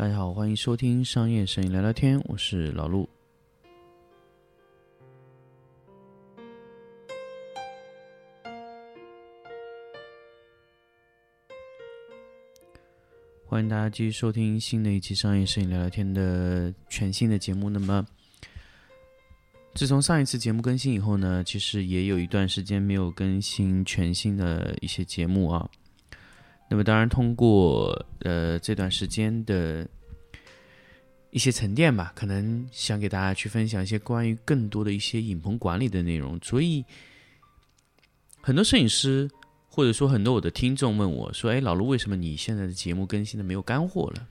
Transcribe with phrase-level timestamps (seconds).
[0.00, 3.06] 大家好，欢迎收听商业摄影聊聊天，我是老陆。
[13.44, 17.68] 欢迎大家继续收听新的一期商业摄影聊聊天的全新的节目。
[17.68, 18.02] 那么，
[19.74, 25.68] 自从上一次节目更新以后呢，其实也有一段时间没有更新全新的一些节目啊。
[26.70, 27.90] 那么，当然通过
[28.20, 29.86] 呃这段时间的
[31.30, 36.38] 一些沉淀吧，可能想给大家去分享一些关于更多的一些影棚管理的内容。
[36.42, 36.84] 所以，
[38.40, 39.30] 很多摄影师
[39.68, 44.26] 或者说很多我的听众问我说：“哎，老卢，为什么你现在的节目更新的没有干货了？”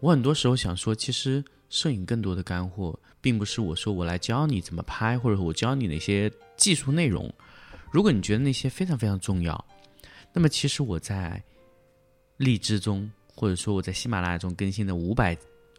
[0.00, 7.32] 我很多时候想说，其实摄影更多的干货，并不是我说我来教你怎么拍，或者我教你哪些技术内容。
[7.90, 9.64] 如果你觉得那些非常非常重要，
[10.30, 11.42] 那么其实我在
[12.36, 15.34] 荔枝中，或者说我在喜马拉雅中更新的五百，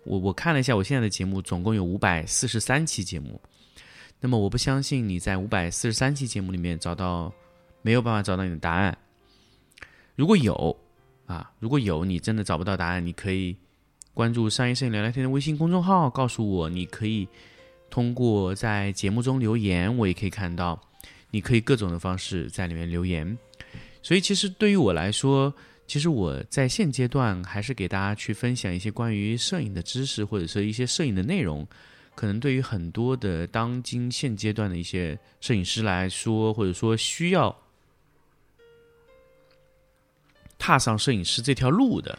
[0.05, 3.41] 我我看了一下我现在的节目，总共有五百四十三期节目。
[4.21, 7.31] 那么我不相信你在五百四十三期节目里面找到
[7.81, 8.97] 没有办法找到你的答案。
[10.15, 10.75] 如果有
[11.25, 13.55] 啊，如果有你真的找不到答案，你可以
[14.13, 16.69] 关注商业摄影聊聊天的微信公众号，告诉我。
[16.69, 17.27] 你可以
[17.89, 20.79] 通过在节目中留言，我也可以看到。
[21.31, 23.37] 你可以各种的方式在里面留言。
[24.01, 25.53] 所以，其实对于我来说，
[25.87, 31.67] 其实我在现阶段还是给大家去分享一些关于摄影的知识，或者说一些摄影的内容。
[32.15, 37.53] 可能对于很多的当今现阶段的一些摄影师来说，或者说需要
[40.57, 42.17] 踏上摄影师这条路的，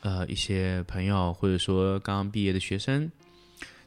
[0.00, 3.08] 呃，一些朋友，或者说刚刚毕业的学生，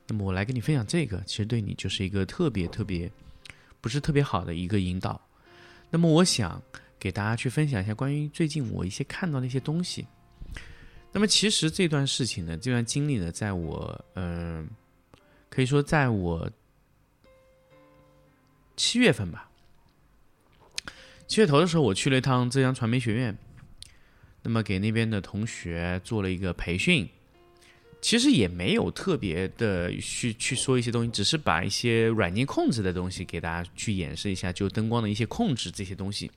[0.07, 3.11] 那么我来跟你分享这个，其实对你就是一个特别特别
[3.81, 5.19] 不是特别好的一个引导。
[5.89, 6.63] 那么我想
[6.99, 10.05] 给大家去分享一下关于最近我一些看到的一些东西。
[11.11, 14.67] 那么其实这段事情呢，这段经历呢，在我嗯，
[15.49, 16.51] 可以说在我
[18.75, 19.49] 七月份吧，
[21.27, 23.35] 七月头的时候，我去了一趟浙江传媒学院，
[24.43, 27.07] 那么给那边的同学做了一个培训。
[27.99, 36.29] 其实也没有特别的去去说一些东西，只是把一些软件控制的东西给大家去演示一下，就灯光的一些控制这些东西。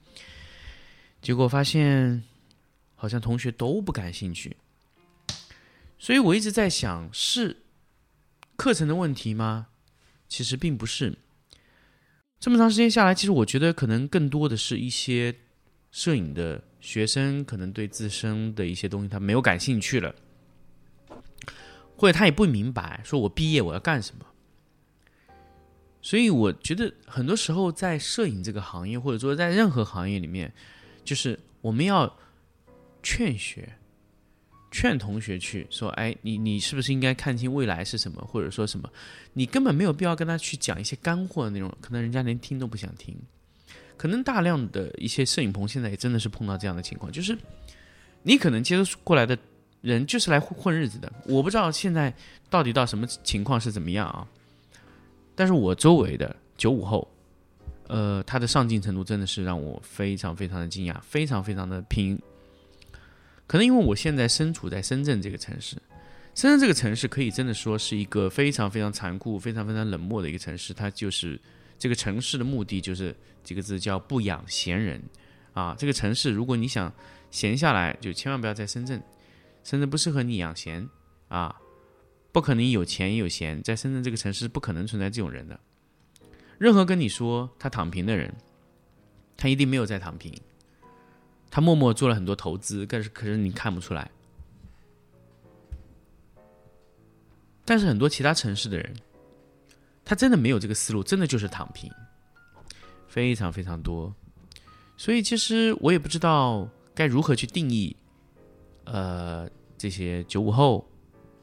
[1.22, 2.22] 结果发现
[2.94, 4.56] 好像同学都不感兴趣，
[5.98, 7.58] 所以我一直在想，是
[8.56, 9.68] 课程的问题吗？
[10.28, 11.18] 其实并不是。
[12.38, 15.34] 这么长时间下来，其实我觉得可能更多的是一些
[15.90, 20.14] 摄影的学生，可能对自身的一些东西他没有感兴趣了。
[21.96, 24.24] 或者他也不明白，说我毕业我要干什么。
[26.00, 30.50] 所以我觉得很多时候在摄影这个行业，或者说在任何行业里面，
[31.10, 32.16] 就是我们要
[33.02, 33.68] 劝学，
[34.70, 38.24] 劝同学去说：“哎，你你是不是应该看清未来是什么？
[38.24, 38.88] 或者说什么？
[39.32, 43.16] 你根本没有必要跟他去讲一些干货的内容，可能人家连听都不想听。
[43.96, 47.36] 可能大量的一些摄影棚现在也真的是碰到这样的情况，就是
[48.22, 49.36] 你可能接触过来的。”
[49.82, 52.14] 人就是来混日子的，我不知道现在
[52.50, 54.28] 到底到什么情况是怎么样啊？
[55.34, 57.10] 但是我周围的九五后，
[57.90, 62.16] 呃，他的上进程度真的是让我非常非常的惊讶，非常非常的拼。
[63.48, 65.76] 可能因为我现在身处在深圳这个城市，
[66.36, 70.72] 深圳这个城市可以真的说是一个非常非常残酷、非常非常冷漠的一个城市。
[70.72, 71.40] 它就是
[71.76, 73.12] 这个城市的目的就是
[73.42, 75.02] 几个字叫不养闲人
[75.52, 75.74] 啊。
[75.76, 76.92] 这个城市如果你想
[77.32, 79.02] 闲下来，就千万不要在深圳。
[79.64, 80.88] 深圳不适合你养闲，
[81.26, 81.56] 啊，
[82.30, 85.58] 不可能有钱也有闲，在深圳这个城市不可能存在这种人的。
[86.60, 88.30] 任何跟你说他躺平的人，
[89.34, 90.30] 他一定没有在躺平，
[91.50, 94.10] 他默默做了很多投资，可是可是你看不出来。
[97.64, 98.94] 但是很多其他城市的人，
[100.04, 101.90] 他真的没有这个思路，真的就是躺平，
[103.08, 104.14] 非常非常多。
[104.98, 107.96] 所以其实我也不知道该如何去定义。
[108.84, 109.48] 呃，
[109.78, 110.86] 这些九五后、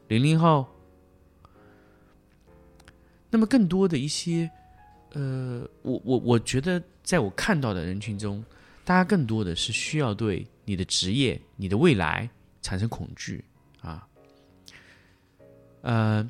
[0.09, 0.67] 零零后，
[3.31, 4.51] 那么更多的一些，
[5.17, 8.45] 呃，我我我觉得，在我看到的人群中，
[8.85, 12.29] 大家更多的是需要对你的职业、你的未来
[12.61, 13.43] 产生恐惧
[13.81, 14.07] 啊。
[15.81, 16.29] 呃，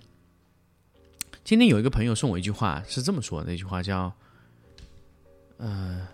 [1.43, 4.09] 今天有一个朋友送我一句话，是这么说的，那句话叫，
[5.57, 6.07] 呃，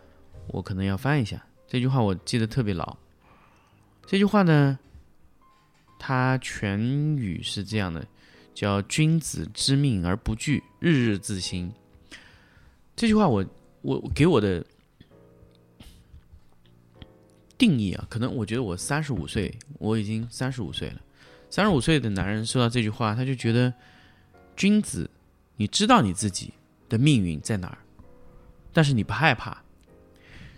[0.48, 2.98] 我可能要翻一下这句话，我记得特别牢。
[4.08, 4.80] 这句话呢？
[6.00, 6.81] 他全
[7.18, 8.04] 语是这样的，
[8.56, 11.72] 叫“君子知命而不惧，日日自新”。
[12.95, 13.45] 这句话，我
[13.81, 14.66] 我给我的
[17.57, 21.01] 定义啊，可能我觉得我三十五岁，我已经三十五岁了。
[21.50, 23.74] 三十五岁的男人说到这句话，他就觉得
[24.56, 25.10] 君子，
[25.56, 26.54] 你知道你自己
[26.90, 27.78] 的命运在哪儿，
[28.72, 29.62] 但是你不害怕。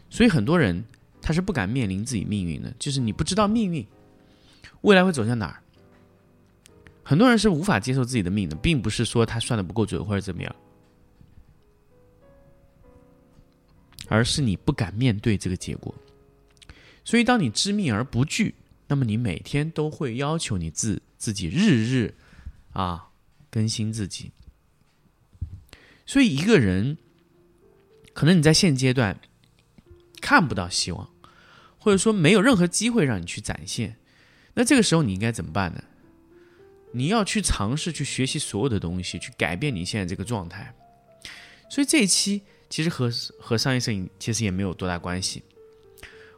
[0.09, 0.85] 所以很多人
[1.21, 3.85] 他是不敢面临自己命运的，就是你不知道命运
[4.81, 5.61] 未来会走向哪儿。
[7.03, 10.55] 很多人是无法接受自己的命的，并不是说他算的不够准或者怎么样。
[14.07, 15.95] 而是你不敢面对这个结果，
[17.03, 18.53] 所以当你知命而不惧，
[18.87, 22.13] 那么你每天都会要求你自自己日日
[22.73, 23.09] 啊
[23.49, 24.31] 更新自己。
[26.05, 26.97] 所以一个人
[28.13, 29.19] 可能你在现阶段
[30.21, 31.09] 看不到希望，
[31.79, 33.97] 或者说没有任何机会让你去展现，
[34.53, 35.83] 那这个时候你应该怎么办呢？
[36.91, 40.75] 你要去尝试去学习所有的东西，去改变你现在这个状态。
[41.69, 42.43] 所以这一期。
[42.75, 45.42] 其实和和商业摄影其实也没有多大关系。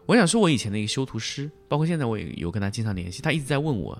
[0.06, 4.00] 我想说，我以前的一个修图师，包括现在我也有跟他经常联系，他一直在问我，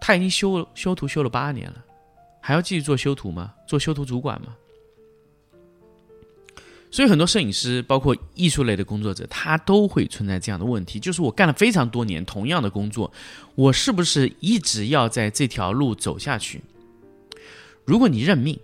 [0.00, 1.84] 他已经修修图修了八年了，
[2.40, 3.52] 还要继续做修图吗？
[3.66, 4.56] 做修图主管吗？
[6.88, 13.12] 所以很多摄影师，包括艺术类的工作者，他都会存在这样的问题：，就是我干了非常多年同样的工作，
[13.56, 16.62] 我是不是一直要在这条路走下去？
[17.84, 18.56] 如果你认命。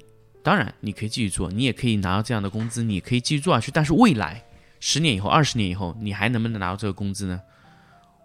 [0.44, 3.72] 当然，你可以继续做，你也可以拿到这样的工资，你可以继续做下去。
[3.72, 4.44] 但是未来
[4.78, 7.40] 十年以后、二十年以后，你还能不能拿到这个工资呢？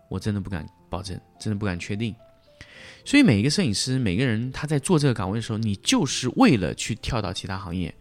[0.10, 2.14] 我真的不敢保证，真的不敢确定。
[3.06, 7.96] 所以，每一个摄影师，每个人他在做这个岗位的时候，你就是为了去跳到其他行业。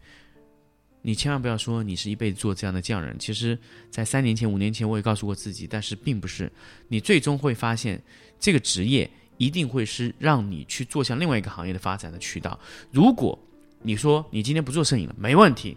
[1.02, 3.16] 你千万不要说你是一辈子做这样的匠人。
[3.20, 3.56] 其实，
[3.88, 6.50] 在三年前、五年前，我也告诉过自己，但是并不是。
[6.88, 8.02] 你最终会发现，
[8.40, 12.58] 这个职业一定会是让你去做向另外一个行业的发展的渠道。
[12.90, 13.38] 如果
[13.82, 15.76] 你说你今天不做摄影了，没问题。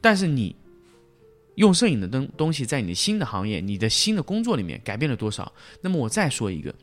[0.00, 0.54] 但是你
[1.56, 5.52] 用摄影的东东西在你的新的行业、你的新的工作里面改变了多少？
[5.80, 6.74] 那么我再说一个，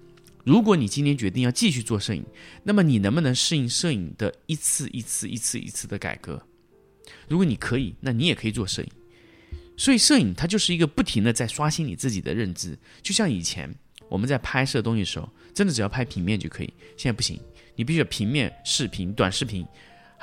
[0.43, 2.25] 如果你今天决定要继续做摄影，
[2.63, 6.41] 那么你能不能适应摄影的一次一次一次一次的改革？
[7.29, 8.89] 如果你可以，那你也可以做摄影。
[9.77, 13.73] 所以摄影它就是一个不停的在刷新你自己的认知，就像以前
[14.09, 17.39] 我们在拍摄东西的时候，真的只要拍平面就可以，现在不行，
[17.75, 19.65] 你必须要平面、视频、短视频。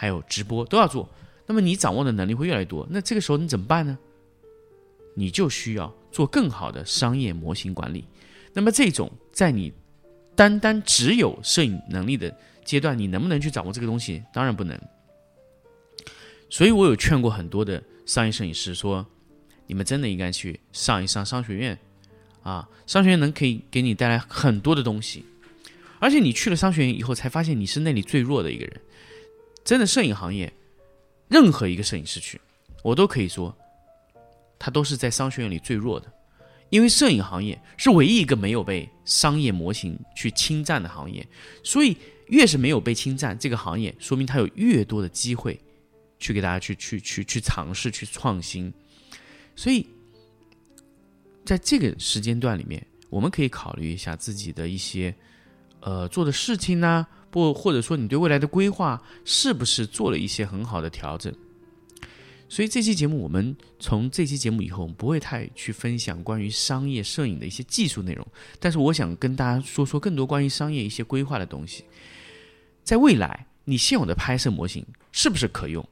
[0.00, 1.06] 还有直播都要做，
[1.44, 2.86] 那么你掌握的能力会越来越多。
[2.88, 3.98] 那这个时候你怎么办呢？
[5.14, 8.06] 你就需要做更好的商业模型管理。
[8.54, 9.70] 那么这种在你
[10.34, 14.24] 单单只有摄影能力的阶段，你能不能去掌握这个东西？
[14.32, 14.80] 当然不能。
[16.48, 19.06] 所以我有劝过很多的商业摄影师说
[19.68, 21.78] ：“你们真的应该去上一上商学院
[22.42, 22.66] 啊！
[22.86, 25.26] 商学院能可以给你带来很多的东西，
[25.98, 28.80] 而且你去了商学院以后，才发现你是那里最弱的一个人。”
[29.64, 30.52] 真的，摄影行业，
[31.28, 32.40] 任何一个摄影师去，
[32.82, 33.56] 我都可以说，
[34.58, 36.12] 他都是在商学院里最弱的，
[36.70, 41.26] 因为摄影行业是唯一一个没有被商业模型去侵占的行业，
[41.62, 41.96] 所以
[42.28, 45.60] 越是没有被侵占这个行业，说明它有越多的机会
[46.18, 48.72] 去给大家去去去去尝试去创新，
[49.54, 49.86] 所以
[51.44, 55.14] 在这个时间段里面，我们可以考虑一下自己的一些
[55.80, 57.06] 呃做的事情呢。
[57.30, 61.32] 不，或者说你对未来的规划是不是做了一些很好的调整？
[62.48, 68.26] 所以这期节目，我们从这期节目以后，我们不会太去分享关于商业摄影的一些技术内容。
[68.58, 71.84] 但是，我想跟大家说说更多关于商业一些规划的东西。
[72.82, 75.88] 在未来，你现有的拍摄模型是不是可用？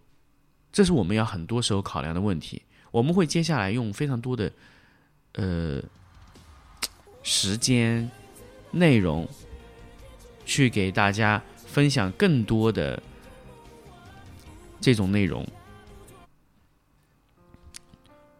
[0.72, 2.60] 这是我们要很多时候考量的问题。
[2.90, 4.50] 我们会接下来用非常多的
[5.34, 5.80] 呃
[7.22, 8.10] 时间
[8.72, 9.28] 内容。
[10.48, 13.00] 去给大家分享更多的
[14.80, 15.46] 这种内容，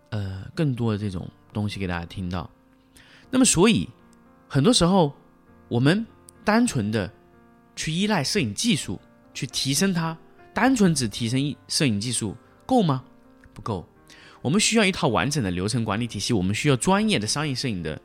[0.09, 2.49] 呃，更多的这种东西给大家听到。
[3.29, 3.87] 那么，所以
[4.49, 5.15] 很多时候
[5.69, 6.05] 我们
[6.47, 7.13] 单纯的
[7.77, 8.99] 去依赖摄影技术
[9.35, 10.17] 去提升它，
[10.55, 12.35] 单纯只提升摄影技术
[12.65, 13.05] 够吗？
[13.53, 13.87] 不够，
[14.41, 18.01] 我们需要一套完整的流程管理体系，我们需要专业的商业摄影的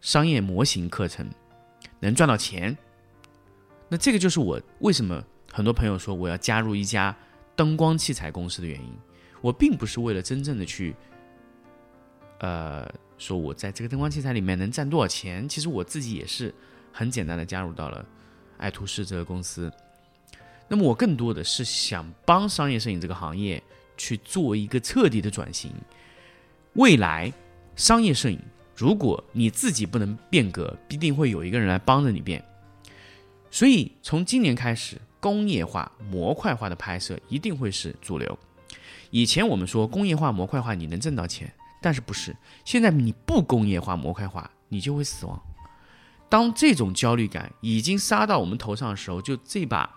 [0.00, 1.28] 商业模型课程。
[2.00, 2.76] 能赚到钱，
[3.88, 7.16] 那这个就是我为什么很多朋友说我要加入一家
[7.56, 8.92] 灯光器材公司的原因。
[9.40, 10.94] 我并不是为了真正的去，
[12.40, 12.88] 呃，
[13.18, 15.48] 说我在这个灯光器材里面能赚多少钱。
[15.48, 16.52] 其实我自己也是
[16.92, 18.04] 很简单的加入到了
[18.56, 19.72] 爱图仕这个公司。
[20.66, 23.62] 那么我更多的是想帮商业摄影这个行业
[23.96, 25.72] 去做一个彻底的转型。
[26.74, 27.32] 未来
[27.76, 28.40] 商业摄影。
[28.78, 32.44] 如果你自己不能变革，必定会有一个人来帮着你变。
[33.50, 38.38] 所以从今年开始，工业化、模块化的拍摄一定会是主流。
[39.10, 42.36] 以前我们说工业化、模块化，你能挣到钱，但是不是？
[42.64, 45.42] 现在你不工业化、模块化，你就会死亡。
[46.28, 49.92] 当这种焦虑感已经杀到我们头上的时候，就这把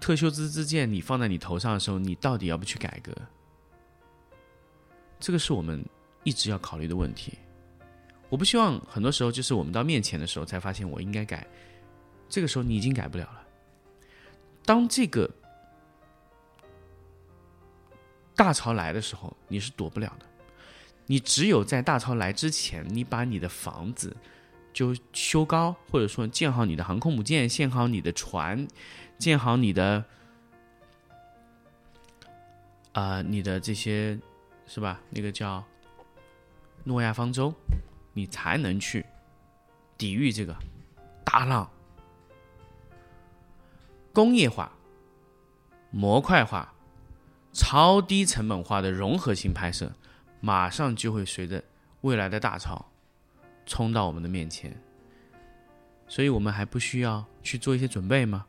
[0.00, 3.12] 特修斯之剑，你放在你头上的时候，你到底要不去改革？
[5.20, 5.84] 这个是我们
[6.28, 7.38] 一直要考虑的问题。
[8.28, 11.46] 我不希望很多时候就是我们到面前的时候才发现我应该改，
[12.28, 13.42] 这个时候你已经改不了了。
[14.66, 15.30] 当这个
[18.36, 20.26] 大潮来的时候，你是躲不了的。
[21.06, 24.14] 你只有在大潮来之前，你把你的房子
[24.74, 28.68] 就修高，或者说建好你的航空母舰，建好你的船，
[29.18, 30.04] 建好你的
[32.92, 34.18] 啊，你的这些
[34.66, 35.00] 是吧？
[35.08, 35.64] 那个叫
[36.88, 37.54] 诺亚方舟，
[38.14, 39.04] 你才能去
[39.98, 40.56] 抵御这个
[41.22, 41.70] 大浪。
[44.12, 44.72] 工业化、
[45.90, 46.74] 模块化、
[47.52, 49.92] 超低成本化的融合性拍摄。
[50.40, 51.62] 马上就会随着
[52.02, 52.92] 未来的大潮
[53.66, 54.80] 冲到我们的面前，
[56.06, 58.46] 所以我们还不需要去做一些准备吗？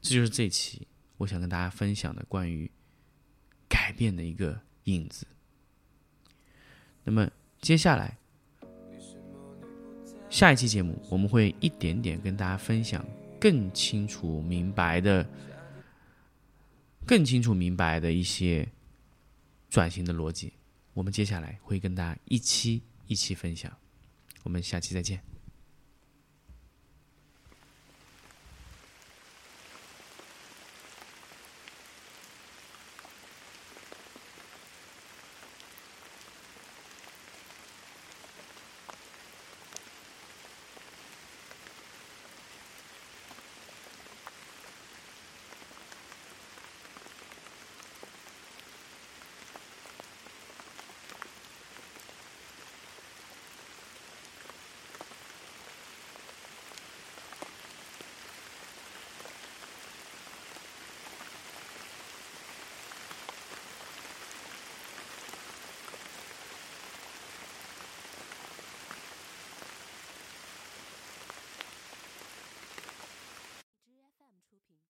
[0.00, 0.86] 这就是这期
[1.16, 2.70] 我想跟大家分享的关于
[3.68, 5.26] 改变的一个影子。
[7.04, 7.28] 那么
[7.60, 8.16] 接下来
[10.30, 13.04] 下一期节目，我们会一点点跟大家分享
[13.40, 15.26] 更清楚明白的、
[17.06, 18.68] 更清楚明白的一些。
[19.72, 20.52] 转型的逻辑，
[20.92, 23.72] 我们接下来会跟大家一期一期分享。
[24.42, 25.31] 我们下期再见。